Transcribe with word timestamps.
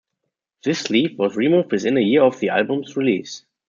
This 0.63 0.79
sleeve 0.79 1.19
was 1.19 1.35
removed 1.35 1.71
within 1.71 1.95
a 1.95 1.99
year 2.01 2.23
of 2.23 2.39
the 2.39 2.49
album's 2.49 2.97
release. 2.97 3.45